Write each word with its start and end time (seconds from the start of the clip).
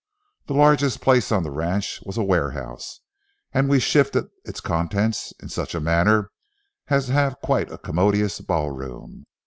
The 0.47 0.55
largest 0.55 0.99
place 0.99 1.31
on 1.31 1.43
the 1.43 1.51
ranch 1.51 2.01
was 2.03 2.17
a 2.17 2.23
warehouse, 2.23 3.01
and 3.53 3.69
we 3.69 3.79
shifted 3.79 4.29
its 4.43 4.59
contents 4.59 5.31
in 5.39 5.49
such 5.49 5.75
a 5.75 5.79
manner 5.79 6.31
as 6.87 7.05
to 7.05 7.11
have 7.13 7.39
quite 7.39 7.69
a 7.71 7.77
commodious 7.77 8.39
ball 8.41 8.71
room. 8.71 9.27